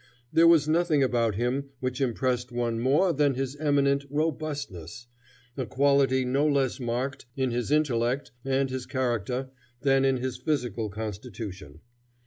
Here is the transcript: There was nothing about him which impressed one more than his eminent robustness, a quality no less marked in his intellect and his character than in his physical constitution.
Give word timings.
There 0.33 0.47
was 0.47 0.67
nothing 0.67 1.03
about 1.03 1.35
him 1.35 1.65
which 1.79 2.01
impressed 2.01 2.51
one 2.51 2.79
more 2.79 3.13
than 3.13 3.35
his 3.35 3.55
eminent 3.57 4.03
robustness, 4.09 5.05
a 5.55 5.67
quality 5.67 6.25
no 6.25 6.47
less 6.47 6.79
marked 6.79 7.27
in 7.35 7.51
his 7.51 7.69
intellect 7.69 8.31
and 8.43 8.67
his 8.71 8.87
character 8.87 9.51
than 9.81 10.03
in 10.03 10.17
his 10.17 10.37
physical 10.37 10.89
constitution. 10.89 11.81